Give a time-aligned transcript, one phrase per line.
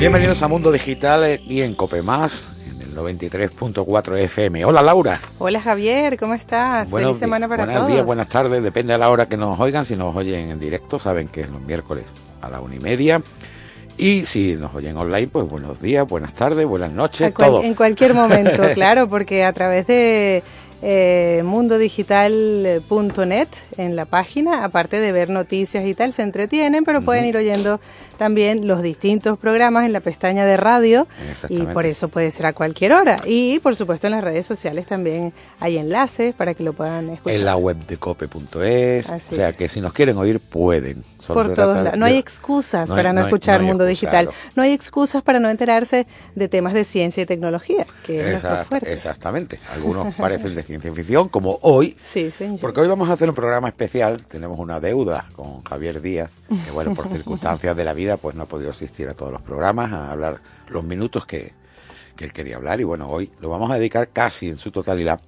[0.00, 4.64] Bienvenidos a Mundo Digital y en Copemás, en el 93.4 FM.
[4.64, 5.20] Hola Laura.
[5.38, 6.88] Hola Javier, ¿cómo estás?
[6.90, 7.92] Buenos Feliz semana para buenos todos.
[7.92, 9.84] días, buenas tardes, depende de la hora que nos oigan.
[9.84, 12.04] Si nos oyen en directo, saben que es los miércoles
[12.40, 13.20] a la una y media.
[13.98, 17.62] Y si nos oyen online, pues buenos días, buenas tardes, buenas noches, cual- todo.
[17.62, 20.42] En cualquier momento, claro, porque a través de
[20.80, 27.26] eh, mundodigital.net en la página, aparte de ver noticias y tal, se entretienen, pero pueden
[27.26, 27.80] ir oyendo
[28.20, 31.06] también los distintos programas en la pestaña de radio
[31.48, 33.16] y por eso puede ser a cualquier hora.
[33.24, 37.38] Y por supuesto en las redes sociales también hay enlaces para que lo puedan escuchar.
[37.38, 39.08] En la web de cope.es.
[39.08, 39.56] O sea es.
[39.56, 41.02] que si nos quieren oír, pueden.
[41.18, 41.92] Solo por se todos trata lados.
[41.92, 44.28] de- No hay excusas no hay- para no, escuchar hay Mundo Digital.
[44.54, 48.64] No hay excusas para no enterarse de temas de ciencia y tecnología, que es Exact-
[48.66, 48.92] fuerte.
[48.92, 49.60] exactamente.
[49.72, 51.96] Algunos parecen de ciencia ficción, como hoy.
[52.02, 52.60] Sí, señor.
[52.60, 54.22] Porque hoy vamos a hacer un programa especial.
[54.28, 56.30] Tenemos una deuda con Javier Díaz,
[56.66, 59.42] que bueno, por circunstancias de la vida, pues no ha podido asistir a todos los
[59.42, 60.38] programas, a hablar
[60.68, 61.52] los minutos que,
[62.16, 62.80] que él quería hablar.
[62.80, 65.20] Y bueno, hoy lo vamos a dedicar casi en su totalidad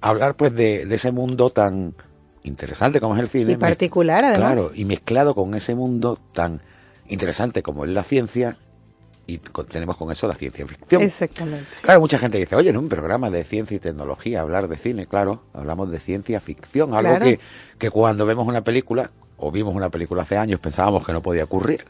[0.00, 1.94] a hablar pues de, de ese mundo tan
[2.42, 3.52] interesante como es el cine.
[3.52, 4.38] Y particular, además.
[4.52, 6.60] Claro, y mezclado con ese mundo tan
[7.08, 8.56] interesante como es la ciencia,
[9.26, 11.02] y tenemos con eso la ciencia ficción.
[11.02, 11.64] Exactamente.
[11.82, 15.06] Claro, mucha gente dice, oye, en un programa de ciencia y tecnología, hablar de cine,
[15.06, 17.24] claro, hablamos de ciencia ficción, algo Claro.
[17.24, 17.38] que,
[17.78, 21.44] que cuando vemos una película, o vimos una película hace años, pensábamos que no podía
[21.44, 21.84] ocurrir.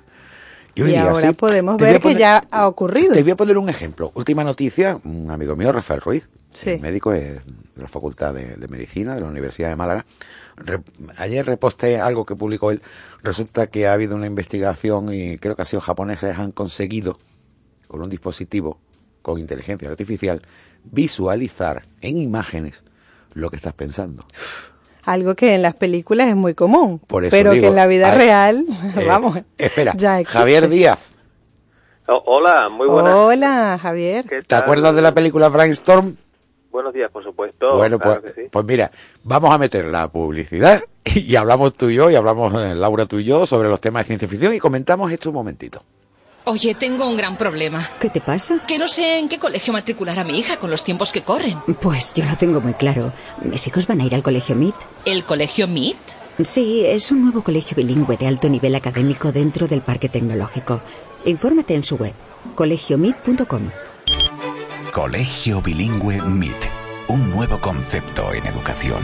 [0.75, 1.33] Y, ahora sí.
[1.35, 3.13] podemos ver que ya ha ocurrido.
[3.13, 4.11] Te voy a poner un ejemplo.
[4.15, 6.71] Última noticia, un amigo mío, Rafael Ruiz, Sí.
[6.71, 7.41] el médico de
[7.77, 10.05] la Facultad de, de Medicina de la Universidad de Málaga.
[10.57, 10.81] Re-
[11.17, 12.81] ayer reposté algo que publicó él.
[13.23, 17.19] Resulta que ha habido una investigación y creo que ha sido japoneses han conseguido,
[17.89, 18.79] con un dispositivo
[19.23, 20.43] con inteligencia artificial,
[20.85, 22.83] visualizar en imágenes
[23.35, 24.25] lo que estás pensando.
[25.05, 27.87] Algo que en las películas es muy común, Por eso pero digo, que en la
[27.87, 28.65] vida hay- real,
[28.97, 30.23] Eh, vamos, Espera, ya.
[30.25, 30.99] Javier Díaz,
[32.09, 33.15] Oh, hola, muy buenas.
[33.15, 34.25] Hola, Javier.
[34.29, 36.17] ¿Qué ¿te acuerdas de la película Brainstorm?
[36.73, 37.77] Buenos días, por supuesto.
[37.77, 38.49] Bueno, claro pues, que sí.
[38.51, 38.91] pues mira,
[39.23, 43.19] vamos a meter la publicidad y hablamos tú y yo, y hablamos eh, Laura tú
[43.21, 45.83] y yo sobre los temas de ciencia ficción y comentamos esto un momentito.
[46.45, 47.89] Oye, tengo un gran problema.
[48.01, 48.61] ¿Qué te pasa?
[48.67, 51.59] Que no sé en qué colegio matricular a mi hija con los tiempos que corren.
[51.81, 53.13] Pues yo lo tengo muy claro.
[53.43, 54.75] Mis hijos van a ir al colegio MIT.
[55.05, 55.99] ¿El colegio MIT?
[56.45, 60.81] Sí, es un nuevo colegio bilingüe de alto nivel académico dentro del parque tecnológico.
[61.25, 62.15] Infórmate en su web,
[62.57, 63.71] colegiomit.com.
[64.93, 66.65] Colegio Bilingüe MIT.
[67.09, 69.03] Un nuevo concepto en educación.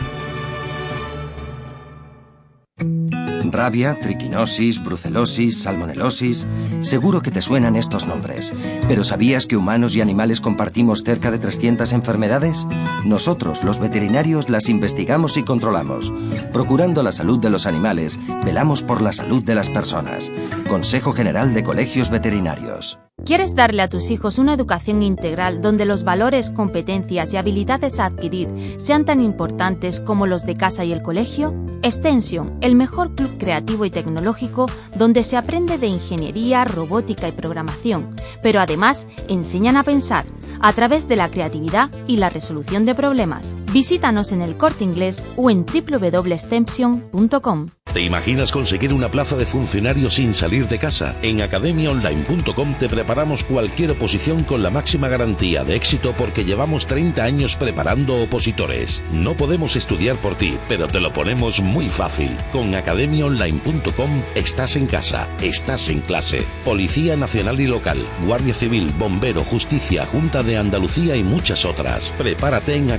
[3.51, 6.47] Rabia, triquinosis, brucelosis, salmonelosis.
[6.81, 8.53] Seguro que te suenan estos nombres.
[8.87, 12.67] Pero ¿sabías que humanos y animales compartimos cerca de 300 enfermedades?
[13.05, 16.13] Nosotros, los veterinarios, las investigamos y controlamos.
[16.53, 20.31] Procurando la salud de los animales, velamos por la salud de las personas.
[20.67, 22.99] Consejo General de Colegios Veterinarios.
[23.25, 28.05] ¿Quieres darle a tus hijos una educación integral donde los valores, competencias y habilidades a
[28.05, 31.53] adquirir sean tan importantes como los de casa y el colegio?
[31.81, 34.65] Extension, el mejor club creativo y tecnológico
[34.95, 40.25] donde se aprende de ingeniería, robótica y programación, pero además enseñan a pensar
[40.59, 43.55] a través de la creatividad y la resolución de problemas.
[43.71, 47.67] Visítanos en el corte inglés o en www.extension.com.
[47.93, 51.15] ¿Te imaginas conseguir una plaza de funcionario sin salir de casa?
[51.23, 57.23] En academiaonline.com te preparamos cualquier oposición con la máxima garantía de éxito porque llevamos 30
[57.23, 59.01] años preparando opositores.
[59.11, 62.37] No podemos estudiar por ti, pero te lo ponemos muy fácil.
[62.51, 66.45] Con academiaonline.com estás en casa, estás en clase.
[66.63, 72.13] Policía Nacional y Local, Guardia Civil, Bombero, Justicia, Junta de Andalucía y muchas otras.
[72.19, 72.91] Prepárate en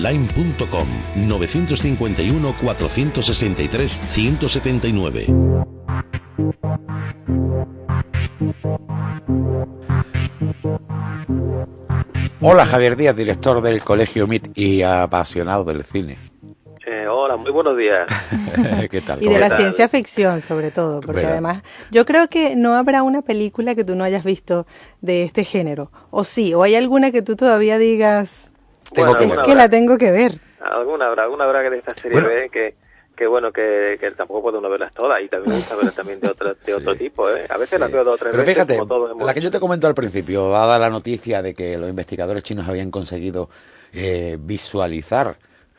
[0.00, 0.86] academiaonline.com
[1.28, 5.26] 951 463 179.
[12.42, 16.16] Hola Javier Díaz, director del Colegio MIT y apasionado del cine.
[16.86, 18.08] Eh, hola, muy buenos días.
[18.90, 19.22] ¿Qué tal?
[19.22, 21.32] Y de la ciencia ficción, sobre todo, porque ¿Verdad?
[21.32, 24.66] además yo creo que no habrá una película que tú no hayas visto
[25.02, 25.92] de este género.
[26.10, 28.50] O sí, o hay alguna que tú todavía digas,
[28.92, 29.62] Tengo que es alguna que habrá.
[29.62, 30.38] la tengo que ver.
[30.60, 32.28] Alguna habrá, alguna habrá que de esta serie Bueno.
[32.28, 32.74] B que,
[33.16, 36.20] que bueno, que, que tampoco puede uno verlas todas y también me gusta verlas también
[36.20, 37.46] de, otra, de otro tipo, ¿eh?
[37.48, 39.40] A veces las veo dos o tres Pero veces, fíjate, como todos hemos la que
[39.40, 43.50] yo te comento al principio, dada la noticia de que los investigadores chinos habían conseguido
[43.92, 45.36] eh, visualizar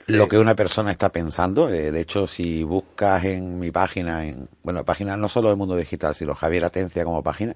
[0.08, 4.50] lo que una persona está pensando, eh, de hecho, si buscas en mi página, en
[4.62, 7.56] bueno, página no solo del mundo digital, sino Javier Atencia como página,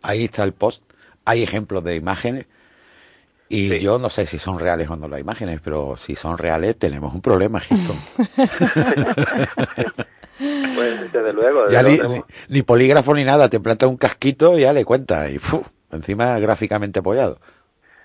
[0.00, 0.84] ahí está el post,
[1.24, 2.46] hay ejemplos de imágenes
[3.54, 6.76] y yo no sé si son reales o no las imágenes, pero si son reales
[6.78, 7.96] tenemos un problema, Houston.
[10.74, 13.86] Pues desde luego, desde ya ni, luego ni, tenemos- ni polígrafo ni nada, te planta
[13.86, 15.38] un casquito y ya le cuenta y
[15.92, 17.38] encima gráficamente apoyado.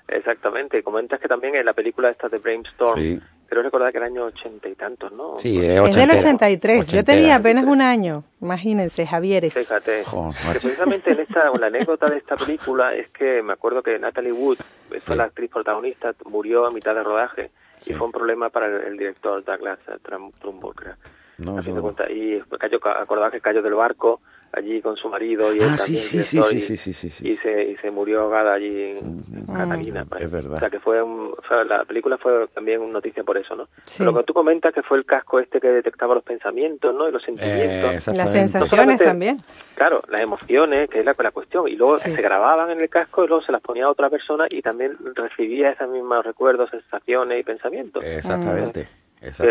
[0.07, 3.19] Exactamente, comentas que también en la película esta de Brainstorm, Sí.
[3.49, 5.39] creo recordar que era año ochenta y tantos, ¿no?
[5.39, 5.79] Sí, es Es del
[6.11, 6.17] ochentera.
[6.19, 6.75] 83.
[6.75, 7.17] Yo Ochentera.
[7.17, 8.23] tenía apenas un año.
[8.39, 9.53] Imagínense, Javieres.
[9.55, 13.97] Fíjate, que precisamente en esta, la anécdota de esta película es que me acuerdo que
[13.97, 14.59] Natalie Wood,
[14.99, 15.15] Sí.
[15.15, 17.91] la actriz protagonista, murió a mitad de rodaje Sí.
[17.93, 20.95] y fue un problema para el, el director Douglas Trum- Trumbo, creo.
[21.37, 21.95] No, no.
[22.09, 24.21] y cayó, acordaba que cayó del barco
[24.53, 26.93] allí con su marido y él Ah, sí, también, sí, sí, sí, y- sí, sí,
[26.93, 29.23] sí, sí, y se y se murió ahogada allí en
[29.53, 30.23] Catalina pues.
[30.23, 30.55] es verdad.
[30.57, 33.67] o sea que fue, un, fue- la película fue también una noticia por eso no
[33.85, 33.99] Sí.
[33.99, 37.07] pero lo que tú comentas que fue el casco este que detectaba los pensamientos no
[37.07, 38.31] y los Eh, sentimientos Las exactamente.
[38.47, 39.41] sensaciones también.
[39.75, 42.11] Claro, las emociones, que es la, la cuestión, y luego Sí.
[42.15, 44.97] se grababan en el casco y luego se las ponía a otra persona y también
[45.13, 48.03] recibía esos mismos recuerdos, sensaciones y pensamientos.
[48.03, 48.87] Exactamente.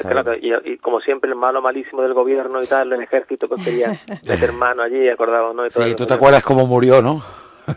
[0.01, 3.63] Claro, y, y como siempre el malo malísimo del gobierno y tal, el ejército que
[3.65, 5.67] quería meter mano allí, acordado, ¿no?
[5.67, 7.23] Y todo Sí, tú te acuerdas cómo murió, ¿no?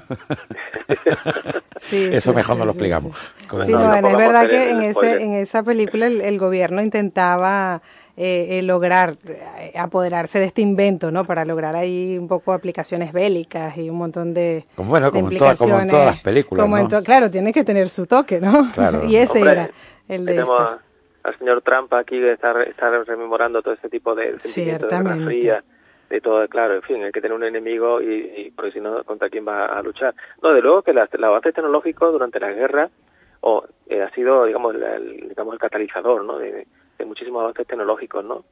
[1.79, 3.17] Sí, Eso sí, mejor sí, no lo explicamos.
[3.17, 3.47] sí.
[3.47, 4.01] Con el Sí, No, no, nombre.
[4.01, 7.81] no es verdad que en, ese, en esa película el, el gobierno intentaba
[8.17, 11.23] eh, eh, lograr eh, apoderarse de este invento, ¿no?
[11.25, 15.31] Para lograr ahí un poco aplicaciones bélicas y un montón de, Como, bueno, de como
[15.31, 16.89] en todas- como en todas las películas, Como en ¿no?
[16.89, 18.69] to- claro, tiene que tener su toque, ¿no?
[18.73, 19.05] Claro.
[19.07, 19.69] y ese Hombre, era
[20.09, 20.71] el de tenemos este.
[20.73, 20.88] a-
[21.23, 25.15] al señor Trump aquí que está, está rememorando todo ese tipo de sentimientos de Guerra.
[25.25, 25.63] Fría,
[26.09, 29.03] de todo, claro, en fin, hay que tener un enemigo y, y porque si no,
[29.03, 30.15] ¿contra quién va a luchar?
[30.41, 32.89] No, de luego que las- los avances tecnológicos durante la guerra
[33.41, 36.37] o, eh, ha sido, digamos, la- el, digamos, el catalizador, ¿no?
[36.39, 36.65] De,
[36.97, 38.43] de muchísimos avances tecnológicos, ¿no?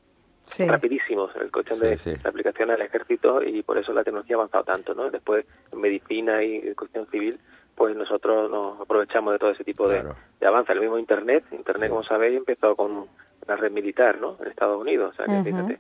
[0.45, 0.65] Sí.
[0.65, 2.21] rapidísimos el cuestión de Sí, sí.
[2.23, 5.09] la aplicación al ejército y por eso la tecnología ha avanzado tanto, ¿no?
[5.09, 7.37] Después en medicina y en cuestión civil,
[7.77, 10.15] pues nosotros nos aprovechamos de todo ese tipo de, Claro.
[10.39, 10.74] de avance.
[10.74, 11.89] El mismo Internet, Internet Sí.
[11.89, 13.06] como sabéis empezó con
[13.47, 14.35] la red militar, ¿no?
[14.41, 15.79] En Estados Unidos, o sea que fíjate.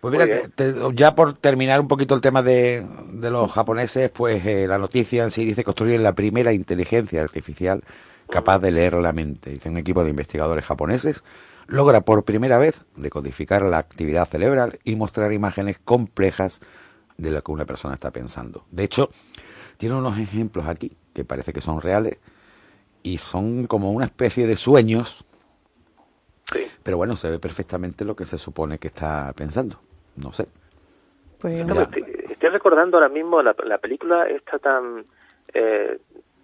[0.00, 4.10] Pues mira, te- te- ya por terminar un poquito el tema de, de los japoneses,
[4.10, 7.82] pues eh, la noticia en sí dice construyen la primera inteligencia artificial
[8.30, 9.50] capaz de leer la mente.
[9.50, 11.24] Dice un equipo de investigadores japoneses
[11.66, 16.60] logra por primera vez decodificar la actividad cerebral y mostrar imágenes complejas
[17.18, 18.64] de lo que una persona está pensando.
[18.70, 19.10] De hecho,
[19.78, 22.18] tiene unos ejemplos aquí que parece que son reales
[23.02, 25.24] y son como una especie de sueños,
[26.52, 26.66] Sí.
[26.82, 29.80] pero bueno, se ve perfectamente lo que se supone que está pensando.
[30.16, 30.46] No sé.
[31.40, 35.04] Pues, No, estoy, estoy recordando ahora mismo la, la película esta tan
[35.54, 35.98] eh,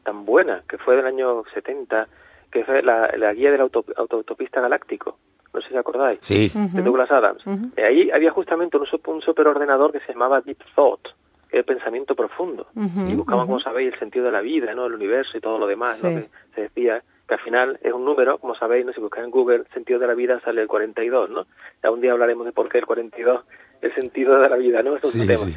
[0.04, 2.08] tan buena que fue del año 70,
[2.50, 5.18] que fue la, la guía del auto, auto- autopista galáctico.
[5.52, 6.18] No sé si acordáis.
[6.22, 6.50] Sí.
[6.54, 7.42] de Douglas Adams.
[7.76, 11.08] Eh, ahí había justamente un, un superordenador que se llamaba Deep Thought,
[11.52, 12.66] el pensamiento profundo.
[12.76, 14.86] Y buscaban, como sabéis, el sentido de la vida, ¿no?
[14.86, 16.02] el universo y todo lo demás.
[16.02, 16.10] ¿no?
[16.10, 18.92] Que se decía que al final es un número, como sabéis, ¿no?
[18.92, 21.46] si buscáis en Google sentido de la vida sale el 42, ¿no?
[21.82, 23.44] Ya un día hablaremos de por qué el 42
[23.82, 24.96] el sentido de la vida, ¿no?
[24.96, 25.38] Eso es Sí, un tema.
[25.38, 25.56] sí.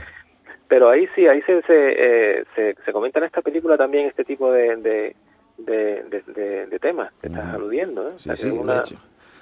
[0.68, 1.74] Pero ahí sí, ahí se, se,
[2.40, 5.16] eh, se, se comenta en esta película también este tipo de, de,
[5.58, 8.10] de, de- de- de temas que estás aludiendo.
[8.10, 8.14] ¿eh?
[8.16, 8.84] O sea, una-.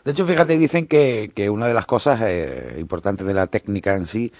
[0.04, 3.96] De hecho, fíjate, dicen que, que una de las cosas eh, importantes de la técnica
[3.96, 4.32] en sí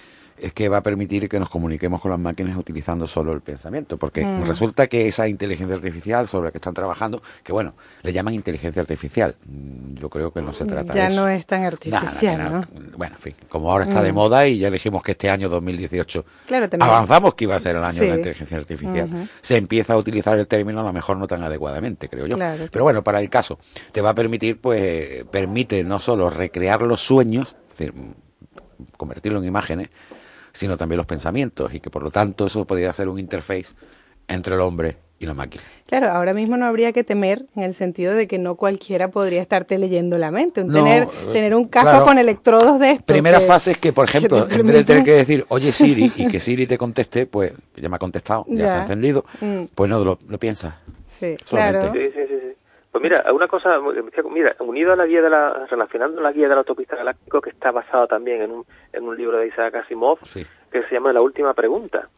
[0.42, 3.96] es que va a permitir que nos comuniquemos con las máquinas utilizando solo el pensamiento,
[3.96, 4.44] porque Mm.
[4.44, 8.80] resulta que esa inteligencia artificial sobre la que están trabajando, que bueno, le llaman inteligencia
[8.82, 11.20] artificial, Mm, yo creo que no se trata Ya de eso.
[11.22, 12.66] no es tan Nada, artificial, ¿no?
[12.96, 14.14] Bueno, en fin, como ahora está de Mm.
[14.14, 16.90] moda y ya dijimos que este año 2018 Claro, también.
[16.90, 19.28] avanzamos que iba a ser el año de la inteligencia artificial.
[19.40, 22.36] Se empieza a utilizar el término a lo mejor no tan adecuadamente, creo yo.
[22.36, 22.64] Claro.
[22.70, 23.58] Pero bueno, para el caso,
[23.92, 27.94] te va a permitir, pues, permite no solo recrear los sueños, es decir,
[28.96, 29.88] convertirlo en imágenes,
[30.52, 33.74] sino también los pensamientos y que por lo tanto eso podría ser un interface
[34.28, 35.62] entre el hombre y la máquina.
[35.86, 39.40] Claro, ahora mismo no habría que temer en el sentido de que no cualquiera podría
[39.40, 40.62] estarte leyendo la mente.
[40.62, 42.04] Un No, tener, eh, tener un casco claro.
[42.06, 43.04] con electrodos de esto.
[43.06, 46.12] Primera que- fase es que, por ejemplo, en vez de tener que decir, oye Siri,
[46.16, 49.64] y que Siri te conteste, pues ya me ha contestado, ya, se ha encendido, Mm.
[49.74, 50.74] pues no lo, lo piensas.
[51.06, 51.88] Sí, solamente.
[51.90, 51.92] claro.
[51.92, 52.21] Sí, sí.
[52.92, 53.78] Pues mira, una cosa,
[54.30, 57.48] mira, unido a la guía de la, relacionando la guía de la autopista galáctico, que
[57.50, 60.44] está basado también en un, en un libro de Isaac Asimov, Sí.
[60.70, 62.08] que se llama La última pregunta,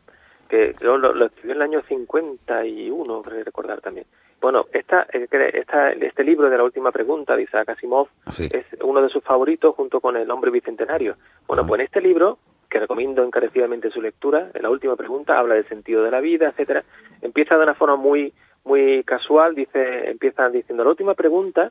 [0.48, 4.06] que creo lo, lo escribió en el año 51, creo recordar también.
[4.40, 8.48] Bueno, esta, eh, esta, este libro de La última pregunta de Isaac Asimov Sí.
[8.52, 11.14] es uno de sus favoritos junto con El hombre bicentenario.
[11.46, 11.68] Bueno, Ajá.
[11.68, 12.38] pues en este libro,
[12.68, 16.48] que recomiendo encarecidamente su lectura, en la última pregunta habla del sentido de la vida,
[16.48, 16.82] etcétera.
[17.22, 21.70] Empieza de una forma muy muy casual, dice empieza diciendo la última pregunta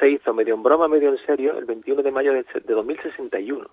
[0.00, 3.68] se hizo medio en broma, medio en serio, el 21 de mayo de, de 2061.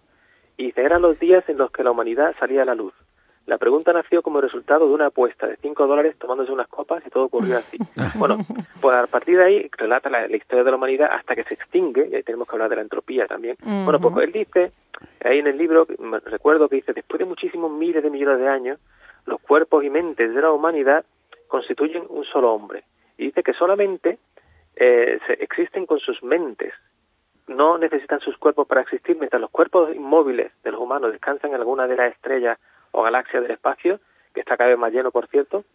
[0.58, 2.94] Y dice, eran los días en los que la humanidad salía a la luz.
[3.46, 7.10] La pregunta nació como resultado de una apuesta de 5 dólares tomándose unas copas y
[7.10, 7.78] todo ocurrió así.
[8.20, 8.38] Bueno,
[8.80, 11.56] pues a partir de ahí relata la, la historia de la humanidad hasta que se
[11.56, 13.56] extingue, y ahí tenemos que hablar de la entropía también.
[13.64, 14.72] Bueno, pues él dice,
[15.24, 18.48] ahí en el libro, me recuerdo que dice, después de muchísimos miles de millones de
[18.48, 18.80] años,
[19.26, 21.04] los cuerpos y mentes de la humanidad
[21.50, 22.86] constituyen un solo hombre.
[23.18, 24.18] Y dice que solamente
[24.78, 26.74] eh, se, existen con sus mentes,
[27.48, 31.58] no necesitan sus cuerpos para existir, mientras los cuerpos inmóviles de los humanos descansan en
[31.58, 32.58] alguna de las estrellas
[32.92, 34.00] o galaxias del espacio,
[34.34, 35.66] que está cada vez más lleno, por cierto,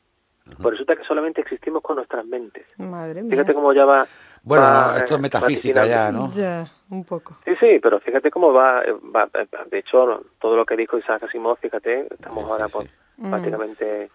[0.61, 2.67] pues resulta que solamente existimos con nuestras mentes.
[2.79, 3.31] Madre mía.
[3.33, 4.07] Fíjate cómo ya va...
[4.43, 6.13] Bueno, va, no, esto es eh, metafísica ya.
[6.13, 6.31] ¿no?
[6.33, 7.37] Ya, un poco.
[7.45, 9.29] Sí, sí, pero fíjate cómo va, eh, va-
[9.71, 13.31] de hecho, todo lo que dijo Isaac Asimov, fíjate, estamos Sí, ahora sí, pues, Mm.
[13.31, 14.11] prácticamente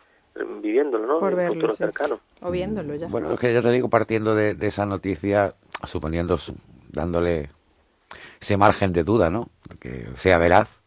[0.62, 1.20] viviéndolo, ¿no?
[1.20, 1.78] Por en verlo, futuro sí.
[1.78, 2.20] cercano.
[2.42, 3.08] O viéndolo ya.
[3.08, 6.56] Bueno, es que ya te digo, partiendo de, de esa noticia, suponiendo, su-
[6.92, 7.50] dándole
[8.40, 9.50] ese margen de duda, ¿no?
[9.80, 10.79] Que sea veraz,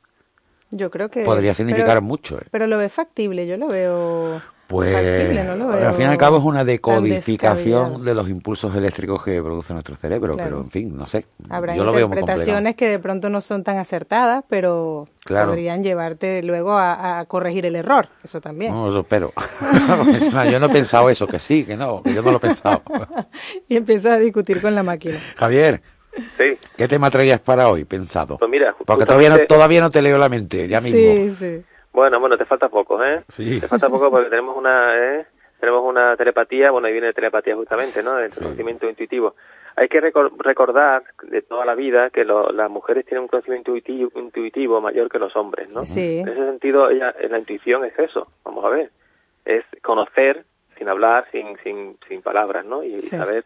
[0.74, 1.24] Yo creo que...
[1.24, 2.38] podría significar pero- mucho.
[2.38, 2.44] ¿eh?
[2.50, 6.08] Pero lo ves factible, yo lo veo Pues, factible, no lo veo al fin y
[6.08, 10.48] al cabo es una decodificación de los impulsos eléctricos que produce nuestro cerebro, Claro.
[10.50, 11.26] pero en fin, no sé.
[11.50, 15.50] Habrá Yo lo veo muy interpretaciones que de pronto no son tan acertadas, pero Claro.
[15.50, 18.72] podrían llevarte luego a, a corregir el error, eso también.
[18.72, 19.32] No, eso espero.
[20.50, 22.82] Yo no he pensado eso, que sí, que no, que yo no lo he pensado.
[23.68, 25.16] Y empiezas a discutir con la máquina.
[25.36, 25.80] Javier,
[26.36, 28.36] Sí, ¿qué tema traías para hoy pensado?
[28.38, 31.12] pues mira, Porque todavía no, todavía no te leo la mente, ya mismo.
[31.14, 31.64] Sí, sí.
[31.92, 33.22] Bueno, bueno, te falta poco, ¿eh?
[33.28, 33.60] Sí.
[33.60, 35.26] Te falta poco porque tenemos una, ¿eh?
[35.60, 38.18] Tenemos una telepatía, bueno, ahí viene telepatía justamente, ¿no?
[38.18, 38.42] El Sí.
[38.42, 39.36] conocimiento intuitivo.
[39.76, 43.70] Hay que recor- recordar de toda la vida que lo- las mujeres tienen un conocimiento
[43.74, 45.84] intuitivo, intuitivo mayor que los hombres, ¿no?
[45.84, 46.18] Sí.
[46.18, 48.90] En ese sentido, ella, la intuición es eso, vamos a ver.
[49.44, 50.44] Es conocer
[50.76, 52.82] sin hablar, sin, sin, sin palabras, ¿no?
[52.82, 53.16] Y Sí.
[53.16, 53.44] saber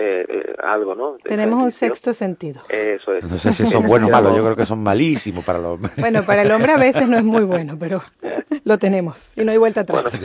[0.00, 1.12] eh, eh, algo, ¿no?
[1.14, 2.60] De Tenemos un sexto sentido.
[2.68, 3.24] Eso es.
[3.24, 5.92] No sé si son buenos o malos, yo creo que son malísimos para los hombres.
[5.96, 8.00] Bueno, para el hombre a veces no es muy bueno, pero
[8.64, 10.06] lo tenemos y no hay vuelta atrás.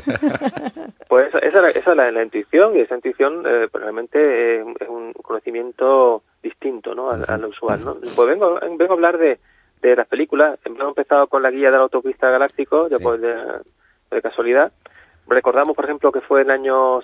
[1.09, 4.65] Pues esa, esa, esa es la, la intuición y esa intuición eh, pues realmente es,
[4.79, 7.11] es un conocimiento distinto ¿no?
[7.11, 7.85] al, al usual.
[7.85, 7.97] ¿no?
[8.15, 9.37] Pues vengo, vengo a hablar de,
[9.83, 10.57] de las películas.
[10.65, 12.95] Hemos empezado con la guía de la autopista galáctico, Sí.
[13.03, 13.35] pues de,
[14.09, 14.71] de casualidad.
[15.27, 17.01] Recordamos, por ejemplo, que fue el año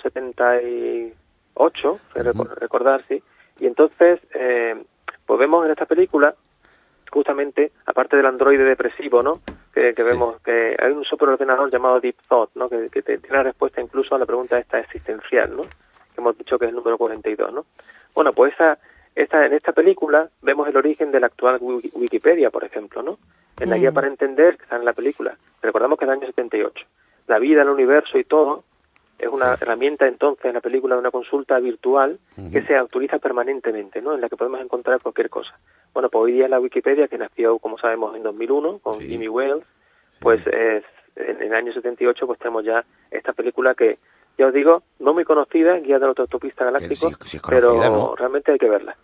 [1.59, 3.21] 78, que reco- recordar, sí.
[3.59, 4.81] Y entonces, eh,
[5.25, 6.33] pues vemos en esta película
[7.11, 9.41] justamente, aparte del androide depresivo, ¿no?
[9.73, 10.09] Que, que Sí.
[10.11, 12.69] vemos que hay un superordenador llamado Deep Thought, ¿no?
[12.69, 15.63] Que, que te- tiene la respuesta incluso a la pregunta esta existencial, ¿no?
[15.63, 17.65] Que hemos dicho que es el número 42, ¿no?
[18.13, 18.77] Bueno, pues esa,
[19.15, 23.17] esta, en esta película vemos el origen de la actual Wiki- Wikipedia, por ejemplo, ¿no?
[23.59, 23.93] En la guía Mm.
[23.95, 25.35] para entender, que está en la película.
[25.61, 26.85] Recordamos que es el año 78.
[27.27, 28.63] La vida, el universo y todo
[29.19, 32.19] es una herramienta entonces en la película de una consulta virtual
[32.51, 34.15] que se actualiza permanentemente, ¿no?
[34.15, 35.51] En la que podemos encontrar cualquier cosa.
[35.93, 39.07] Bueno, pues hoy día la Wikipedia, que nació, como sabemos, en 2001 con Sí.
[39.09, 39.63] Jimmy Wales,
[40.21, 40.83] pues es,
[41.15, 43.99] en el año 78 pues tenemos ya esta película que,
[44.37, 48.15] ya os digo, no muy conocida, Guía de la Autopista Galáctico, conocida, pero ¿no?
[48.15, 48.95] realmente hay que verla.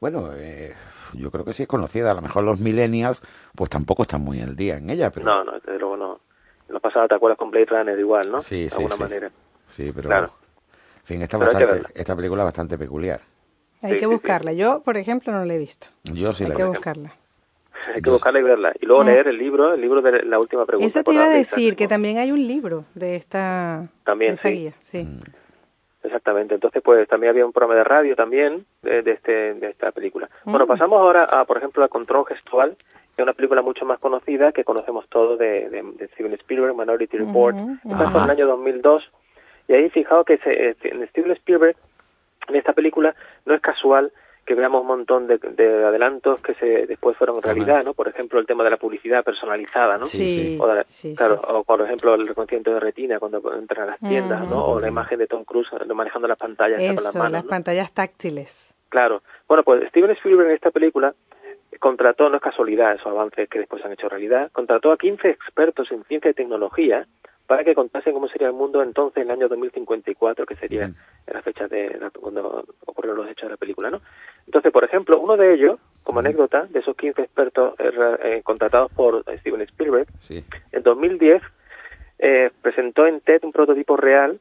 [0.00, 0.74] Bueno, eh,
[1.14, 2.10] yo creo que sí es conocida.
[2.10, 3.22] A lo mejor los millennials,
[3.54, 6.20] pues tampoco están muy al día en ella, pero No, no, desde luego no.
[6.68, 8.40] En lo pasado te acuerdas con Blade Runner igual, ¿no?
[8.40, 9.02] Sí, de sí, alguna sí.
[9.02, 9.30] manera.
[9.66, 10.26] sí, pero Claro.
[10.26, 13.20] en fin, esta, bastante, esta película es bastante peculiar.
[13.82, 14.12] Hay Sí, que sí, sí.
[14.12, 14.52] buscarla.
[14.52, 15.88] Yo, por ejemplo, no la he visto.
[16.04, 17.12] Yo sí Hay la que buscarla.
[17.94, 18.72] hay que buscarla y verla.
[18.80, 20.86] Y luego leer el libro, el libro de la última pregunta.
[20.86, 24.48] Eso te iba a decir, que también hay un libro de esta, también, de esta
[24.48, 24.72] guía.
[24.80, 25.04] Sí.
[25.04, 25.20] Mm.
[26.02, 26.54] Exactamente.
[26.54, 30.28] Entonces, pues también había un programa de radio también de, de este, de esta película.
[30.44, 30.68] Bueno, Mm.
[30.68, 32.76] pasamos ahora a, por ejemplo, a Control Gestual,
[33.16, 37.16] es una película mucho más conocida que conocemos todos de, de, de Steven Spielberg, Minority
[37.16, 37.56] Report.
[37.56, 39.10] Ujú, Esta fue en el año 2002.
[39.68, 41.76] Y ahí fijaos que se, este, en Steven Spielberg,
[42.48, 43.14] en esta película,
[43.46, 44.12] no es casual
[44.44, 47.94] que veamos un montón de, de adelantos que se después fueron realidad, ¿no?
[47.94, 50.04] Por ejemplo, el tema de la publicidad personalizada, ¿no?
[50.04, 50.56] Sí.
[50.60, 53.88] O de la- sí, claro, sí, o por ejemplo el reconocimiento de retina cuando entran
[53.88, 54.64] a las tiendas, ¿no?
[54.66, 57.32] O la imagen de Tom Cruise manejando las pantallas con las Eso, manos.
[57.32, 57.50] las ¿no?
[57.50, 58.72] pantallas táctiles.
[58.88, 59.20] Claro.
[59.48, 61.12] Bueno, pues Steven Spielberg en esta película
[61.78, 65.28] contrató, no es casualidad esos avances que después se han hecho realidad, contrató a 15
[65.30, 67.06] expertos en ciencia y tecnología
[67.46, 70.90] para que contasen cómo sería el mundo entonces en el año 2054, que sería
[71.32, 74.00] la fecha de la- cuando ocurrieron los hechos de la película, ¿no?
[74.46, 77.92] Entonces, por ejemplo, uno de ellos, como anécdota, de esos 15 expertos eh,
[78.24, 80.44] eh, contratados por Steven Spielberg, Sí.
[80.72, 81.40] en 2010
[82.18, 84.40] eh, presentó en TED un prototipo real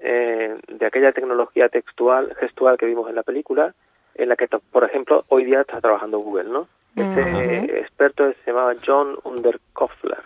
[0.00, 3.74] eh, de aquella tecnología textual, gestual que vimos en la película,
[4.14, 6.68] en la que, por ejemplo, hoy día está trabajando Google, ¿no?
[6.96, 10.18] Este eh, experto se llamaba John Underkoffler.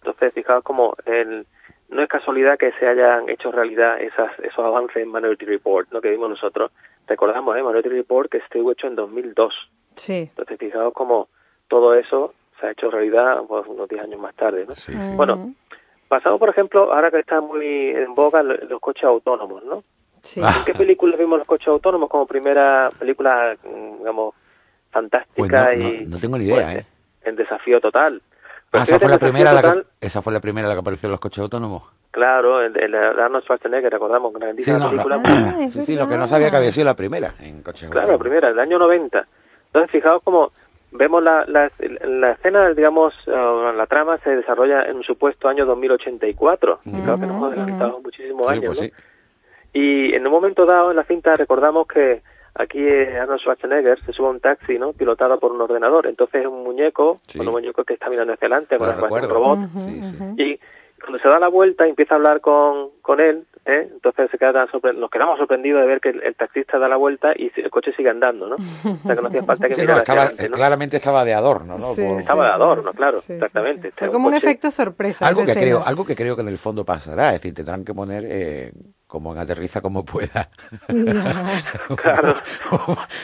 [0.00, 1.46] Entonces, fijaos como el,
[1.88, 6.00] no es casualidad que se hayan hecho realidad esas, esos avances en Minority Report, ¿no?
[6.00, 6.70] Que vimos nosotros.
[7.06, 7.62] Recordamos, ¿eh?
[7.62, 9.54] Minority Report que estuvo hecho en 2002.
[9.96, 10.28] Sí.
[10.30, 11.28] Entonces, fijaos como
[11.66, 14.74] todo eso se ha hecho realidad pues, unos 10 años más tarde, ¿no?
[14.76, 15.12] Sí, sí.
[15.16, 15.52] Bueno,
[16.08, 19.82] pasamos, por ejemplo, ahora que está muy en boga lo- los coches autónomos, ¿no?
[20.28, 20.40] Sí.
[20.44, 20.54] Ah.
[20.58, 23.56] ¿En qué película vimos los coches autónomos como primera película,
[23.98, 24.34] digamos,
[24.90, 26.04] fantástica Pues no- y...
[26.04, 26.86] no- no tengo ni idea, pues, ¿eh?
[27.22, 28.20] En desafío total.
[28.70, 30.80] Pues Ah, esa fíjate, fue la primera, la que, esa fue la primera la que
[30.80, 31.84] apareció en los coches autónomos.
[32.10, 35.22] Claro, el, el Arnold Schwarzenegger, recordamos, Sí, grandísima no, la- película.
[35.24, 38.12] Ah, sí, sí, lo que no sabía que había sido la primera en coches Claro,
[38.12, 39.26] la primera, el año 90.
[39.66, 40.52] Entonces, fijaos como
[40.90, 41.70] vemos la, la,
[42.04, 46.80] la escena, digamos, eh, la trama se desarrolla en un supuesto año 2084.
[46.84, 48.86] Fijaos que nos hemos adelantado muchísimos Sí, años, pues ¿no?
[48.86, 48.92] sí.
[49.72, 52.22] Y en un momento dado en la cinta recordamos que
[52.54, 54.92] aquí eh, Arnold Schwarzenegger se sube a un taxi, ¿no?
[54.92, 56.06] Pilotado por un ordenador.
[56.06, 57.38] Entonces es un muñeco, Sí.
[57.38, 59.58] un muñeco que está mirando hacia adelante, con cual es un robot.
[59.76, 60.16] Sí, sí.
[60.38, 60.58] Y
[61.00, 63.88] cuando se da la vuelta y empieza a hablar con, con él, ¿eh?
[63.92, 66.96] entonces se queda sorpre- nos quedamos sorprendidos de ver que el, el taxista da la
[66.96, 68.56] vuelta y el coche sigue andando, ¿no?
[68.56, 70.56] O sea que no hacía falta que Sí, no, mirara hacia estaba, adelante, ¿no?
[70.56, 71.92] claramente estaba de adorno, ¿no?
[71.94, 73.90] Sí, Por- Estaba de adorno, claro, Sí, exactamente.
[73.90, 73.94] sí.
[73.96, 75.24] Fue como un coche- efecto sorpresa.
[75.28, 77.94] algo que creo algo que creo que en el fondo pasará es decir tendrán que
[77.94, 78.72] poner eh,
[79.08, 80.50] como en aterriza como pueda.
[81.96, 82.36] Claro.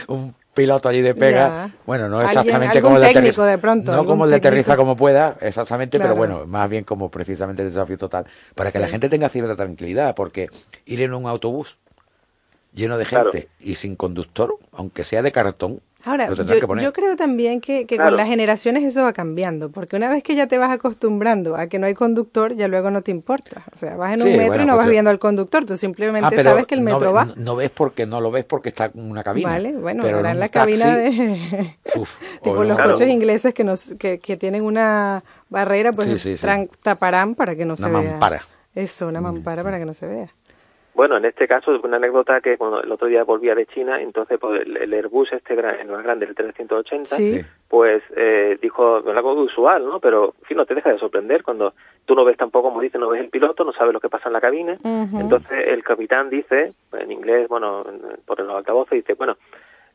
[0.08, 1.70] un piloto allí de pega.
[1.86, 3.44] Bueno no exactamente como el de aterriza.
[3.44, 6.14] de pronto, no como el de aterriza como pueda exactamente Claro.
[6.14, 9.54] pero bueno más bien como precisamente el desafío total para que la gente tenga cierta
[9.56, 10.48] tranquilidad porque
[10.86, 11.78] ir en un autobús
[12.72, 13.30] lleno de Claro.
[13.32, 17.60] gente y sin conductor aunque sea de cartón Ahora, yo, que poner yo creo también
[17.60, 18.10] que, que Claro.
[18.10, 21.66] con las generaciones eso va cambiando, porque una vez que ya te vas acostumbrando a
[21.66, 23.64] que no hay conductor, ya luego no te importa.
[23.74, 25.64] O sea, vas en un metro bueno, y no pues vas yo- viendo al conductor,
[25.64, 27.24] tú simplemente Ah, sabes que el no metro ve- va.
[27.24, 29.48] No, no ves porque no lo ves porque está en una cabina.
[29.48, 31.76] Vale, bueno, pero en un la cabina de...
[31.96, 36.18] uf, tipo los en- coches ingleses que, nos, que, que tienen una barrera, pues Sí,
[36.18, 36.46] sí, sí.
[36.46, 38.10] tran- taparán para que no se Una vea.
[38.10, 38.42] mampara.
[38.74, 40.28] Eso, una mampara para que no se vea.
[40.94, 44.38] Bueno, en este caso, una anécdota que cuando el otro día volvía de China, entonces
[44.38, 47.40] pues, el, el Airbus este gran, el más grande, el 380, Sí.
[47.68, 49.98] Pues eh, dijo algo usual, ¿no?
[49.98, 52.98] Pero, en fin, no te deja de sorprender cuando tú no ves tampoco, como dice,
[52.98, 54.78] no ves el piloto, no sabes lo que pasa en la cabina.
[55.20, 59.36] Entonces el capitán dice, en inglés, bueno, en- por los altavoces, dice, bueno,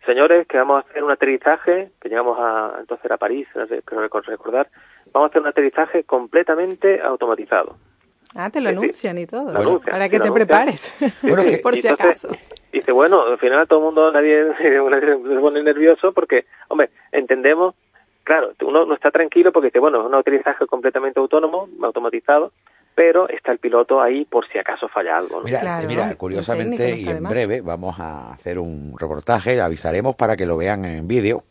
[0.06, 3.82] señores, que vamos a hacer un aterrizaje, que llegamos a, entonces a París, no sé,
[3.86, 4.68] creo recor- recordar,
[5.14, 7.78] vamos a hacer un aterrizaje completamente automatizado.
[8.36, 8.80] Ah, te lo Sí, sí.
[8.80, 9.50] anuncian y todo.
[9.50, 10.34] Anuncian, para que te anuncian.
[10.48, 10.94] prepares.
[11.22, 12.42] Bueno, que- Por si entonces, acaso.
[12.72, 14.44] Dice, bueno, al final todo el mundo, nadie,
[14.90, 17.74] nadie se pone nervioso porque, hombre, entendemos,
[18.24, 22.52] claro, uno no está tranquilo porque dice, bueno, es un aterrizaje completamente autónomo, automatizado,
[22.94, 25.38] pero está el piloto ahí por si acaso falla algo.
[25.40, 25.46] ¿no?
[25.46, 30.36] Mira, Claro, mira, curiosamente no y en breve vamos a hacer un reportaje, avisaremos para
[30.38, 31.42] que lo vean en vídeo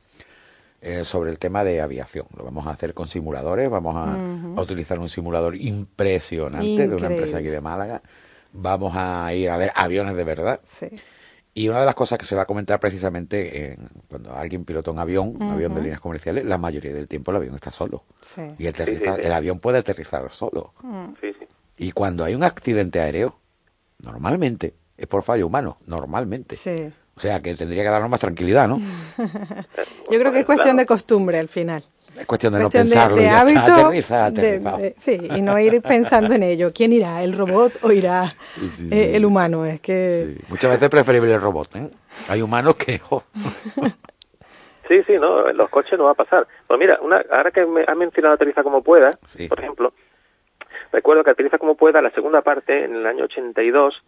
[0.81, 2.27] eh, sobre el tema de aviación.
[2.37, 4.14] Lo vamos a hacer con simuladores, vamos a,
[4.57, 8.03] a utilizar un simulador impresionante de una empresa aquí de Málaga.
[8.53, 10.61] Vamos a ir a ver aviones de verdad.
[10.64, 10.87] Sí.
[11.55, 14.91] Y una de las cosas que se va a comentar precisamente en- cuando alguien pilota
[14.93, 18.05] un avión, un avión de líneas comerciales, la mayoría del tiempo el avión está solo.
[18.21, 18.43] Sí.
[18.59, 19.27] Y aterriza, sí, sí.
[19.27, 20.73] el avión puede aterrizar solo.
[21.21, 21.47] Sí, sí.
[21.79, 23.38] Y cuando hay un accidente aéreo,
[23.99, 26.55] normalmente es por fallo humano, normalmente.
[26.57, 26.91] Sí.
[27.18, 28.78] O sea que tendría que darnos más tranquilidad, ¿no?
[30.09, 31.83] Yo creo que es cuestión de costumbre al final.
[32.16, 33.61] Es cuestión de Cuestión no pensarlo de, y está, hábito.
[33.74, 36.70] aterriza, de- sí, y no ir pensando en ello.
[36.72, 37.20] ¿Quién irá?
[37.24, 39.16] ¿El robot o irá Sí, sí, eh, sí.
[39.16, 39.64] el humano?
[39.64, 40.37] Es que.
[40.38, 41.88] Sí, Muchas veces es preferible el robot, ¿eh?
[42.28, 43.00] Hay humanos que...
[43.00, 43.24] jo,
[44.88, 45.48] Sí, sí, ¿no?
[45.48, 46.46] En los coches no va a pasar.
[46.68, 49.11] Pues mira, una, ahora que me ha mencionado Aterriza como pueda,
[49.48, 49.92] por ejemplo,
[50.92, 54.02] recuerdo que Aterriza como pueda, la segunda parte, en el año 82,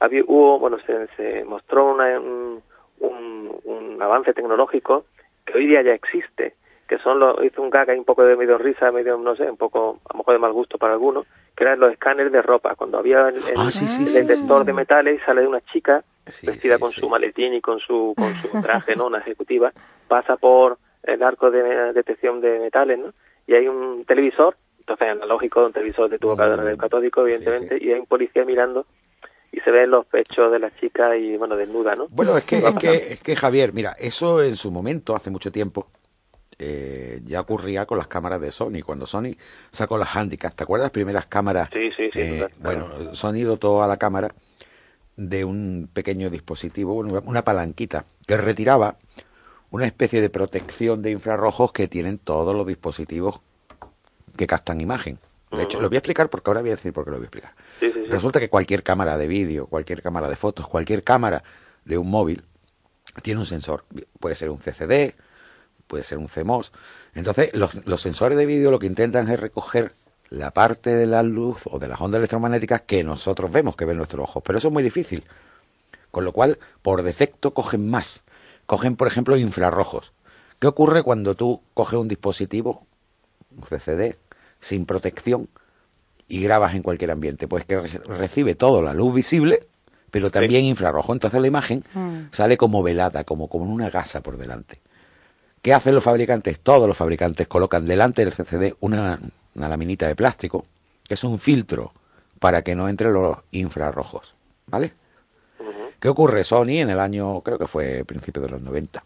[0.00, 2.62] había, hubo, bueno, se, se mostró una, un,
[3.00, 5.06] un, un avance tecnológico
[5.44, 6.54] que hoy día ya existe,
[6.88, 9.48] que son los, hizo un gag ahí un poco de medio risa, medio, no sé,
[9.50, 12.42] un poco, a lo mejor de mal gusto para algunos, que eran los escáneres de
[12.42, 15.46] ropa, cuando había el, el- Ah, sí, sí, el sí, detector de metales y sale
[15.46, 16.04] una chica
[16.42, 19.06] vestida con su maletín y con su, con su traje, ¿no?
[19.06, 19.72] Una ejecutiva,
[20.08, 23.12] pasa por el arco de detección de metales, ¿no?
[23.46, 27.98] Y hay un televisor, entonces analógico, un televisor de tubo Mm, catódico, evidentemente, y hay
[28.00, 28.86] un policía mirando
[29.56, 32.08] y se ven los pechos de la chica y, bueno, desnuda, ¿no?
[32.10, 35.50] Bueno, es que, es que, es que Javier, mira, eso en su momento, hace mucho
[35.50, 35.88] tiempo,
[36.58, 38.82] eh, ya ocurría con las cámaras de Sony.
[38.84, 39.34] Cuando Sony
[39.70, 40.84] sacó las Handicaps, ¿te acuerdas?
[40.84, 41.70] Las primeras cámaras.
[41.72, 42.20] Sí, sí, sí.
[42.20, 42.88] eh, claro.
[42.90, 44.34] bueno, Sony dotó a la cámara
[45.16, 48.98] de un pequeño dispositivo, una palanquita, que retiraba
[49.70, 53.40] una especie de protección de infrarrojos que tienen todos los dispositivos
[54.36, 55.18] que captan imagen.
[55.50, 57.24] De hecho, lo voy a explicar porque ahora voy a decir por qué lo voy
[57.24, 57.54] a explicar.
[57.80, 58.10] Sí, sí, sí.
[58.10, 61.44] Resulta que cualquier cámara de vídeo, cualquier cámara de fotos, cualquier cámara
[61.84, 62.44] de un móvil
[63.22, 63.84] tiene un sensor.
[64.18, 65.14] Puede ser un CCD,
[65.86, 66.72] puede ser un CMOS.
[67.14, 69.94] Entonces, los, los sensores de vídeo lo que intentan es recoger
[70.28, 73.96] la parte de la luz o de las ondas electromagnéticas que nosotros vemos, que ven
[73.96, 74.42] nuestros ojos.
[74.44, 75.24] Pero eso es muy difícil.
[76.10, 78.24] Con lo cual, por defecto, cogen más.
[78.66, 80.12] Cogen, por ejemplo, infrarrojos.
[80.58, 82.86] ¿Qué ocurre cuando tú coges un dispositivo,
[83.54, 84.16] un CCD,
[84.60, 85.48] sin protección,
[86.28, 87.46] y grabas en cualquier ambiente?
[87.48, 89.66] Pues que re- recibe toda la luz visible,
[90.10, 91.12] pero también infrarrojo.
[91.12, 92.18] Entonces la imagen Mm.
[92.32, 94.80] sale como velada, como, como una gasa por delante.
[95.62, 96.60] ¿Qué hacen los fabricantes?
[96.60, 99.18] Todos los fabricantes colocan delante del CCD una,
[99.54, 100.64] una laminita de plástico,
[101.06, 101.92] que es un filtro
[102.38, 104.34] para que no entren los infrarrojos.
[104.66, 104.92] ¿Vale?
[106.00, 106.44] ¿Qué ocurre?
[106.44, 109.02] Sony en el año, creo que fue principio de los 90,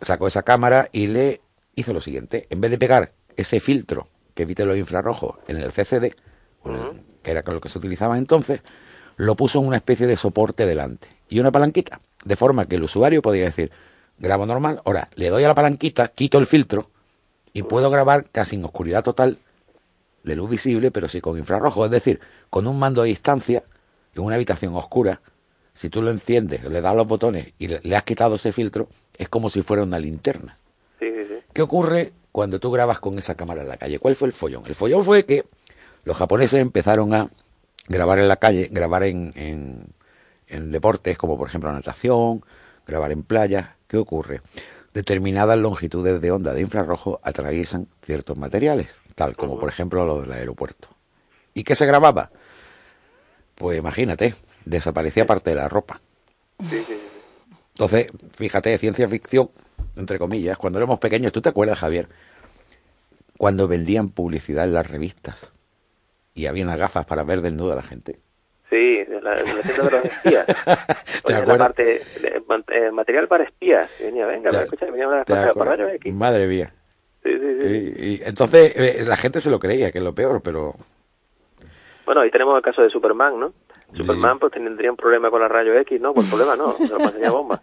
[0.00, 1.40] sacó esa cámara y le
[1.74, 2.46] hizo lo siguiente.
[2.50, 6.14] En vez de pegar ese filtro que evite los infrarrojos en el CCD,
[6.66, 8.62] el- que era lo que se utilizaba entonces,
[9.16, 12.82] lo puso en una especie de soporte delante y una palanquita, de forma que el
[12.84, 13.72] usuario podía decir,
[14.18, 16.90] grabo normal, ahora le doy a la palanquita, quito el filtro
[17.52, 19.38] y puedo grabar casi en oscuridad total
[20.22, 22.20] de luz visible, pero sí con infrarrojo, es decir,
[22.50, 23.62] con un mando a distancia
[24.14, 25.20] en una habitación oscura,
[25.72, 28.88] si tú lo enciendes, le das los botones y le, le has quitado ese filtro,
[29.16, 30.58] es como si fuera una linterna.
[30.98, 31.34] Sí, sí, sí.
[31.52, 33.98] ¿Qué ocurre cuando tú grabas con esa cámara en la calle?
[33.98, 34.66] ¿Cuál fue el follón?
[34.66, 35.46] El follón fue que
[36.04, 37.30] los japoneses empezaron a
[37.88, 39.86] grabar en la calle, grabar en, en,
[40.46, 42.44] en deportes como por ejemplo natación,
[42.86, 43.70] grabar en playas.
[43.88, 44.42] ¿Qué ocurre?
[44.92, 50.32] Determinadas longitudes de onda de infrarrojo atraviesan ciertos materiales, tal como por ejemplo los del
[50.32, 50.88] aeropuerto.
[51.54, 52.32] ¿Y qué se grababa?
[53.54, 54.34] Pues imagínate,
[54.66, 56.02] desaparecía parte de la ropa.
[57.70, 59.48] Entonces, fíjate, ciencia ficción,
[59.96, 62.08] entre comillas, cuando éramos pequeños, ¿tú te acuerdas, Javier?
[63.38, 65.52] Cuando vendían publicidad en las revistas
[66.34, 68.18] y había unas gafas para ver desnuda a la gente.
[68.70, 70.46] Sí, la, la tienda de los espías.
[72.68, 73.90] Eh, material para espías.
[74.00, 76.14] Venía, venga, Te- escucha, venía una ¿Te cosa rayos X.
[76.14, 76.72] Madre mía.
[77.22, 77.94] Sí, sí, sí.
[77.98, 80.74] Y, y entonces eh, la gente se lo creía, que es lo peor, pero
[82.04, 83.52] Bueno, ahí tenemos el caso de Superman, ¿no?
[83.94, 86.12] Superman pues tendría un problema con la rayo X, ¿no?
[86.12, 87.62] Pues problema no, se lo pasaría bomba.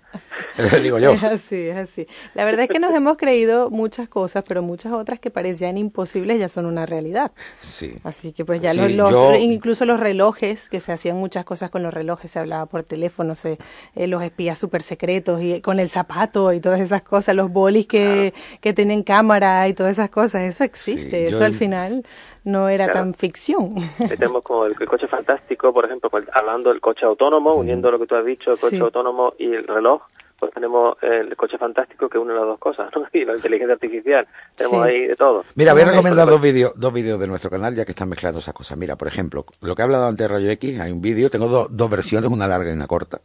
[0.82, 1.12] digo yo.
[1.12, 2.08] Es así, es así.
[2.34, 6.40] La verdad es que nos hemos creído muchas cosas, pero muchas otras que parecían imposibles
[6.40, 7.32] ya son una realidad.
[7.62, 7.98] Sí.
[8.04, 11.46] Así que pues ya Sí, los, los- yo- incluso los relojes, que se hacían muchas
[11.46, 13.58] cosas con los relojes, se hablaba por teléfono, se,
[13.96, 17.86] eh, los espías súper secretos y con el zapato y todas esas cosas, los bolis
[17.88, 22.04] que, que tienen cámara y todas esas cosas, eso existe, Sí, eso al el- final
[22.44, 23.00] no era Claro.
[23.00, 23.76] tan ficción.
[24.08, 28.00] Tenemos como el, el coche fantástico, por ejemplo, pues, hablando del coche autónomo, uniendo lo
[28.00, 28.82] que tú has dicho, el coche Sí.
[28.82, 30.02] autónomo y el reloj,
[30.40, 33.06] pues tenemos el coche fantástico que une las dos cosas, ¿no?
[33.14, 34.28] Y la inteligencia artificial,
[34.58, 34.90] tenemos Sí.
[34.92, 35.46] ahí de todo.
[35.56, 38.40] Mira, voy a recomendar dos vídeos, dos vídeos de nuestro canal ya que están mezclando
[38.40, 38.78] esas cosas.
[38.78, 41.48] Mira, por ejemplo, lo que he hablado antes de Rayo X, hay un vídeo, tengo
[41.48, 43.22] do- dos versiones, una larga y una corta.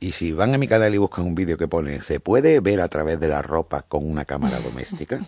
[0.00, 2.80] Y si van a mi canal y buscan un vídeo que pone ¿se puede ver
[2.80, 5.20] a través de la ropa con una cámara doméstica?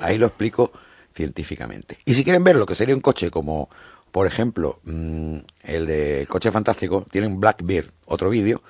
[0.00, 0.70] Ahí lo explico
[1.14, 1.98] científicamente.
[2.04, 3.68] Y si quieren ver lo que sería un coche como,
[4.10, 8.62] por ejemplo, mm, el de Coche Fantástico, tienen Blackbeard, otro vídeo,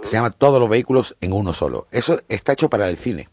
[0.00, 1.86] que se llama Todos los vehículos en uno solo.
[1.90, 3.28] Eso está hecho para el cine.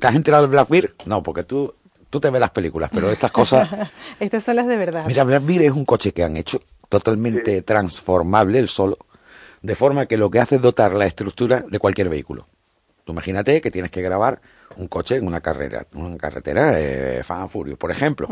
[0.00, 0.90] ¿Te has enterado del Blackbeard?
[1.06, 1.74] No, porque tú,
[2.10, 3.68] tú te ves las películas, pero estas cosas...
[4.20, 5.04] Estas son las de verdad.
[5.06, 8.98] Mira, Blackbeard es un coche que han hecho totalmente transformable el solo,
[9.62, 12.46] de forma que lo que hace es dotar la estructura de cualquier vehículo.
[13.04, 14.40] Tú imagínate que tienes que grabar
[14.76, 18.28] un coche en una carrera, una carretera eh, Fan Furio, por ejemplo.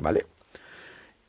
[0.00, 0.26] ¿vale?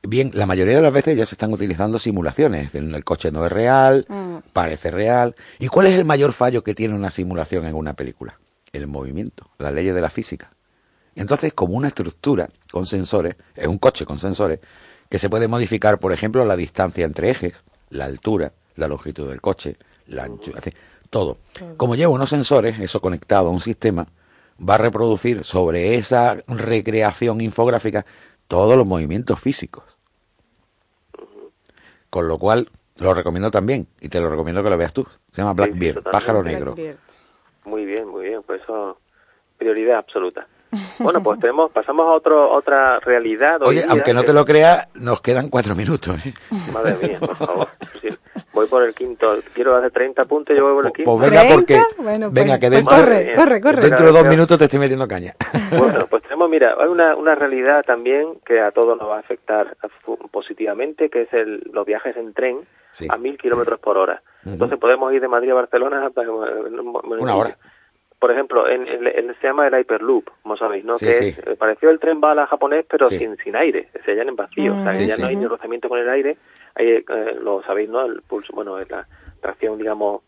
[0.06, 2.76] Bien, la mayoría de las veces ya se están utilizando simulaciones.
[2.76, 4.38] El coche no es real, Mm.
[4.52, 5.36] parece real.
[5.60, 8.38] ¿Y cuál es el mayor fallo que tiene una simulación en una película?
[8.74, 10.50] el movimiento, las leyes de la física.
[11.16, 14.60] Entonces, como una estructura con sensores, es un coche con sensores,
[15.10, 17.54] que se puede modificar, por ejemplo, la distancia entre ejes,
[17.92, 20.60] la altura, la longitud del coche, la anchura,
[21.12, 21.38] todo.
[21.78, 24.08] Como lleva unos sensores, eso conectado a un sistema,
[24.68, 28.06] va a reproducir sobre esa recreación infográfica
[28.48, 29.84] todos los movimientos físicos.
[32.10, 32.70] Con lo cual,
[33.02, 35.08] lo recomiendo también, y te lo recomiendo que lo veas tú.
[35.32, 36.76] Se llama Blackbeard, pájaro negro.
[37.66, 39.00] Muy bien, muy bien, pues eso,
[39.58, 40.48] prioridad absoluta.
[41.00, 43.62] Bueno, pues tenemos, pasamos a otro, otra realidad.
[43.64, 46.18] Oye, aunque no te lo creas, nos quedan cuatro minutos.
[46.26, 46.34] ¿eh?
[46.72, 47.68] Madre mía, por favor.
[48.54, 49.36] voy por el quinto.
[49.54, 51.18] Quiero hacer 30 puntos y yo voy por el quinto.
[51.18, 51.82] Pues venga, porque.
[51.98, 53.82] Bueno, venga, que dentro, corre, corre, corre.
[53.82, 55.34] Dentro de dos minutos te estoy metiendo caña.
[55.78, 59.20] Bueno, pues tenemos, mira, hay una, una realidad también que a todos nos va a
[59.20, 59.76] afectar
[60.32, 62.60] positivamente, que es el, los viajes en tren
[63.10, 64.22] a mil kilómetros por hora.
[64.46, 66.12] Entonces podemos ir de Madrid a Barcelona.
[67.20, 67.58] Una hora
[68.24, 70.96] por ejemplo, en, se llama el Hyperloop, como sabéis, ¿no?
[70.96, 74.38] que Es, eh, pareció el tren bala japonés, pero sin, sin aire, se hallan en
[74.38, 76.38] vacío, o sea, que ya no hay ni rozamiento con el aire,
[76.76, 77.04] eh,
[77.42, 78.06] lo sabéis, ¿no?
[78.06, 79.08] El pulso, bueno, la
[79.42, 80.22] tracción, digamos,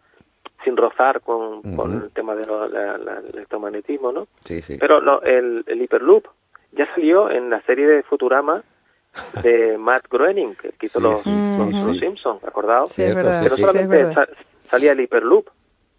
[0.63, 2.49] sin rozar con, con el tema del
[3.33, 4.27] electromagnetismo, ¿no?
[4.39, 4.77] Sí, sí.
[4.79, 6.25] Pero lo, el, el Hyperloop
[6.71, 8.63] ya salió en la serie de Futurama
[9.41, 12.91] de Matt Groening, que hizo los, los, Simpsons, ¿acordados?
[12.91, 13.41] Sí, es verdad.
[13.43, 14.15] Pero solamente
[14.69, 15.47] salía el Hyperloop,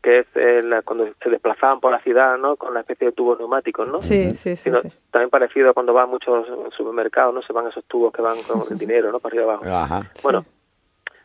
[0.07, 2.55] que es eh, cuando se desplazaban por la ciudad, ¿no?
[2.55, 4.01] Con una especie de tubos neumáticos, ¿no?
[4.03, 4.71] Sí, sí, sí,
[5.11, 7.42] También parecido a cuando van muchos supermercados, ¿no?
[7.42, 9.19] Se van esos tubos que van con el dinero, ¿no?
[9.19, 9.64] Para arriba abajo.
[9.66, 10.45] Ajá, bueno,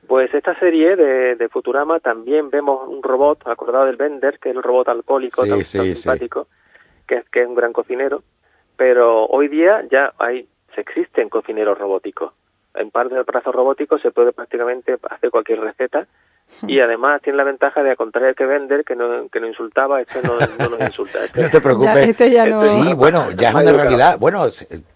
[0.08, 4.56] pues esta serie de, de, Futurama también vemos un robot, acordado del Bender, que es
[4.56, 6.48] el robot alcohólico tan, simpático,
[7.06, 8.24] que es, que es un gran cocinero,
[8.78, 12.34] pero hoy día ya hay, se existen cocineros robóticos.
[12.74, 16.08] En parte del brazo robótico se puede prácticamente hacer cualquier receta
[16.68, 20.02] y además tiene la ventaja de, a contrario que vender, que no, que no insultaba,
[20.02, 21.26] este no, no nos insulta.
[21.26, 22.08] Este no te preocupes.
[22.08, 22.60] Este ya no...
[22.60, 24.20] Sí, bueno, ya es una realidad.
[24.20, 24.46] Bueno,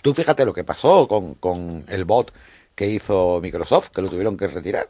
[0.02, 2.32] tú fíjate lo que pasó con, con el bot
[2.76, 4.90] que hizo Microsoft, que lo tuvieron que retirar.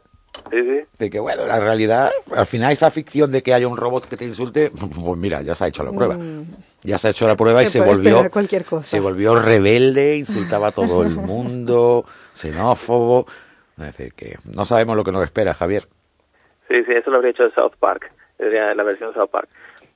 [0.50, 0.80] Sí, sí.
[0.98, 4.16] De que, bueno, la realidad, al final esa ficción de que haya un robot que
[4.16, 4.70] te insulte,
[5.04, 6.16] pues mira, ya se ha hecho la prueba.
[6.16, 6.44] Mm.
[6.82, 8.30] Ya se ha hecho la prueba y se volvió,
[8.82, 13.26] se volvió rebelde, insultaba a todo el mundo, xenófobo.
[13.78, 15.88] Es decir, que no sabemos lo que nos espera, Javier.
[16.68, 19.48] Sí, sí, eso lo habría hecho South Park, la versión South Park.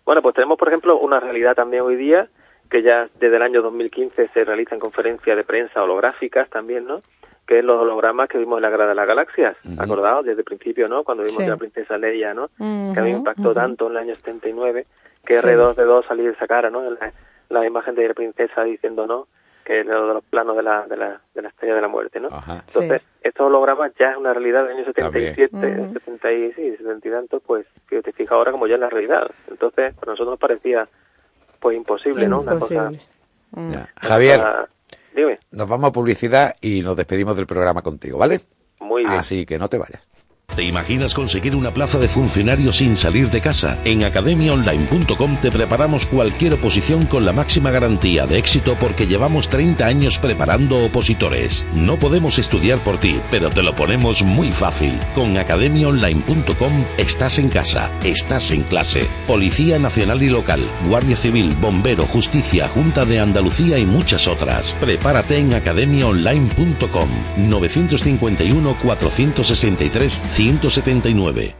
[0.04, 2.28] Bueno, pues tenemos, por ejemplo, una realidad también hoy día,
[2.70, 7.02] que ya desde el año 2015 se realizan conferencias de prensa holográficas también, ¿no?
[7.46, 10.24] Que es los hologramas que vimos en la Grada de las Galaxias, ¿acordados?
[10.24, 11.02] Desde el principio, ¿no?
[11.02, 12.48] Cuando vimos a la princesa Leia, ¿no?
[12.56, 14.87] Que a mí me impactó tanto en el año 79,
[15.26, 16.88] que R2D2 salía de esa cara, ¿no?
[16.88, 17.12] La,
[17.48, 19.26] la imagen de la princesa diciendo, ¿no?
[19.70, 21.87] Que es lo de los planos de la, de la, de la estrella de la
[21.87, 22.28] muerte, ¿no?
[22.66, 25.48] Entonces, estos hologramas ya es una realidad del año 77,
[25.92, 29.30] 76, 70 y tanto, pues, que te fijas ahora como ya es la realidad.
[29.48, 30.88] Entonces, para nosotros nos parecía,
[31.61, 32.40] pues, imposible, ¿no?
[32.40, 32.90] Una cosa...
[33.52, 33.74] Mm.
[34.00, 34.40] Javier,
[35.14, 35.38] dime.
[35.52, 38.40] nos vamos a publicidad y nos despedimos del programa contigo, ¿vale?
[38.80, 39.20] Muy bien.
[39.20, 40.11] Así que no te vayas.
[40.61, 43.79] ¿Te imaginas conseguir una plaza de funcionario sin salir de casa?
[43.87, 49.87] En academiaonline.com te preparamos cualquier oposición con la máxima garantía de éxito porque llevamos 30
[49.87, 51.64] años preparando opositores.
[51.75, 54.99] No podemos estudiar por ti, pero te lo ponemos muy fácil.
[55.14, 59.07] Con academiaonline.com estás en casa, estás en clase.
[59.27, 64.77] Policía Nacional y Local, Guardia Civil, Bombero, Justicia, Junta de Andalucía y muchas otras.
[64.79, 67.09] Prepárate en academiaonline.com
[67.49, 70.20] 951 463
[70.59, 71.55] 179.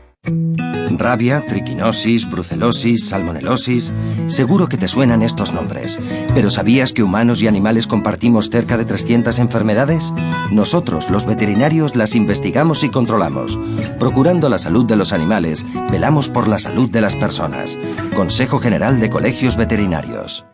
[0.99, 3.93] Rabia, triquinosis, brucelosis, salmonelosis.
[4.27, 6.01] Seguro que te suenan estos nombres.
[6.35, 10.13] Pero ¿sabías que humanos y animales compartimos cerca de 300 enfermedades?
[10.51, 13.57] Nosotros, los veterinarios, las investigamos y controlamos.
[14.01, 17.79] Procurando la salud de los animales, velamos por la salud de las personas.
[18.17, 20.47] Consejo General de Colegios Veterinarios.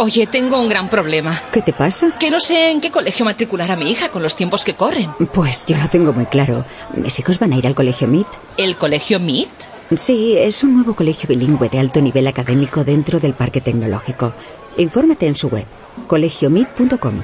[0.00, 1.38] Oye, tengo un gran problema.
[1.52, 2.16] ¿Qué te pasa?
[2.18, 5.10] Que no sé en qué colegio matricular a mi hija con los tiempos que corren.
[5.34, 6.64] Pues yo lo tengo muy claro.
[6.96, 8.26] Mis hijos van a ir al colegio MIT.
[8.56, 9.50] ¿El colegio MIT?
[9.94, 14.32] Sí, es un nuevo colegio bilingüe de alto nivel académico dentro del parque tecnológico.
[14.78, 15.66] Infórmate en su web,
[16.06, 17.22] colegiomit.com.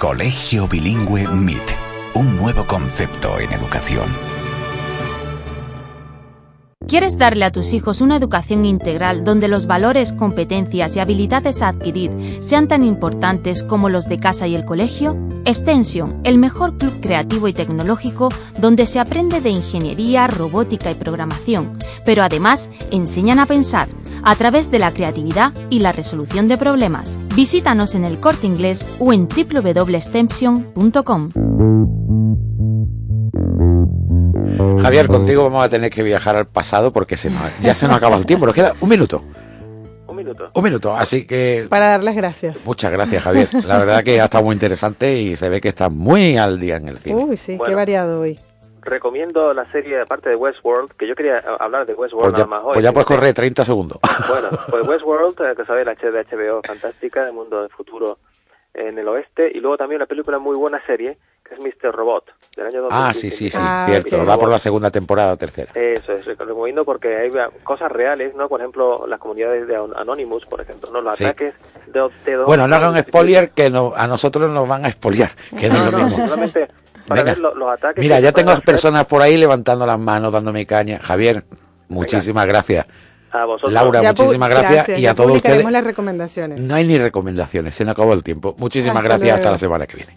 [0.00, 1.70] Colegio Bilingüe MIT.
[2.14, 4.33] Un nuevo concepto en educación.
[6.86, 11.68] ¿Quieres darle a tus hijos una educación integral donde los valores, competencias y habilidades a
[11.68, 15.16] adquirir sean tan importantes como los de casa y el colegio?
[15.46, 21.78] Extension, el mejor club creativo y tecnológico donde se aprende de ingeniería, robótica y programación,
[22.04, 23.88] pero además enseñan a pensar
[24.22, 27.18] a través de la creatividad y la resolución de problemas.
[27.34, 31.30] Visítanos en el corte inglés o en www.extension.com.
[34.82, 38.16] Javier, contigo vamos a tener que viajar al pasado porque se ya se nos acaba
[38.16, 38.46] el tiempo.
[38.46, 39.22] Nos queda un minuto.
[40.06, 40.50] Un minuto.
[40.54, 41.66] Un minuto, así que...
[41.68, 42.64] Para dar las gracias.
[42.64, 43.48] Muchas gracias, Javier.
[43.64, 46.76] La verdad que ha estado muy interesante y se ve que está muy al día
[46.76, 47.16] en el cine.
[47.24, 47.76] Uy, sí, qué Bueno.
[47.76, 48.38] variado hoy.
[48.82, 52.58] Recomiendo la serie, aparte de Westworld, que yo quería hablar de Westworld Pues ya, nada
[52.58, 52.72] más hoy.
[52.74, 53.98] pues ya puedes correr 30 segundos.
[54.28, 58.18] Bueno, pues Westworld, eh, que sabéis, la H de HBO fantástica, el mundo del futuro
[58.74, 61.92] en el oeste, y luego también una película muy buena serie, que es Mr.
[61.94, 62.24] Robot,
[62.56, 62.88] del año 2015.
[62.90, 64.24] Ah, sí, sí, sí, Ah, cierto.
[64.24, 65.70] Va por la segunda temporada o tercera.
[65.74, 67.30] Eso es, lo recomiendo porque hay
[67.62, 68.48] cosas reales, ¿no?
[68.48, 71.00] Por ejemplo, las comunidades de An- Anonymous, por ejemplo, ¿no?
[71.02, 71.24] Los Sí.
[71.24, 71.54] ataques
[71.86, 75.68] de, de Bueno, no hagan spoiler que no, a nosotros nos van a expoliar, que
[75.68, 76.24] no, No, es lo no, mismo.
[76.24, 76.68] solamente
[77.06, 77.32] para Venga.
[77.34, 78.00] ver lo- los ataques.
[78.02, 80.98] Mira, ya tengo personas por ahí levantando las manos, dándome caña.
[81.02, 81.44] Javier,
[81.88, 82.86] muchísimas gracias.
[83.32, 83.72] A vosotros.
[83.72, 85.64] Laura, Ya muchísimas gracias, y ya a todos ustedes.
[85.70, 86.60] las recomendaciones.
[86.60, 88.54] No hay ni recomendaciones, se nos acabó el tiempo.
[88.58, 90.16] Muchísimas Hasta gracias, hasta la semana que viene.